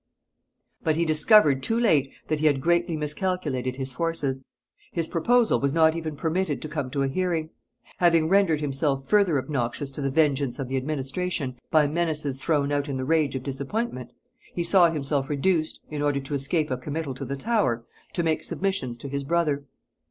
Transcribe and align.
But 0.83 0.95
he 0.95 1.05
discovered 1.05 1.61
too 1.61 1.79
late 1.79 2.11
that 2.27 2.39
he 2.39 2.47
had 2.47 2.59
greatly 2.59 2.97
miscalculated 2.97 3.75
his 3.75 3.91
forces; 3.91 4.43
his 4.91 5.05
proposal 5.05 5.59
was 5.59 5.73
not 5.73 5.95
even 5.95 6.15
permitted 6.15 6.59
to 6.63 6.67
come 6.67 6.89
to 6.89 7.03
a 7.03 7.07
hearing. 7.07 7.51
Having 7.97 8.27
rendered 8.27 8.61
himself 8.61 9.07
further 9.07 9.37
obnoxious 9.37 9.91
to 9.91 10.01
the 10.01 10.09
vengeance 10.09 10.57
of 10.57 10.69
the 10.69 10.75
administration 10.77 11.59
by 11.69 11.85
menaces 11.85 12.39
thrown 12.39 12.71
out 12.71 12.89
in 12.89 12.97
the 12.97 13.05
rage 13.05 13.35
of 13.35 13.43
disappointment, 13.43 14.11
he 14.55 14.63
saw 14.63 14.89
himself 14.89 15.29
reduced, 15.29 15.79
in 15.91 16.01
order 16.01 16.19
to 16.19 16.33
escape 16.33 16.71
a 16.71 16.77
committal 16.77 17.13
to 17.13 17.23
the 17.23 17.37
Tower, 17.37 17.85
to 18.13 18.23
make 18.23 18.43
submissions 18.43 18.97
to 18.97 19.07
his 19.07 19.23
brother. 19.23 19.65